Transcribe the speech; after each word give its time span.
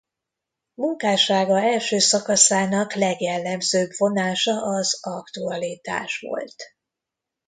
Munkássága 0.73 1.61
első 1.61 1.99
szakaszának 1.99 2.93
legjellemzőbb 2.93 3.89
vonása 3.97 4.61
az 4.63 4.99
aktualitás 5.05 6.19
volt. 6.19 6.55